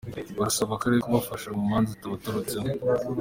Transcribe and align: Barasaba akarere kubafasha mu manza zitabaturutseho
Barasaba 0.37 0.71
akarere 0.75 0.99
kubafasha 1.05 1.47
mu 1.57 1.63
manza 1.69 1.91
zitabaturutseho 1.93 2.67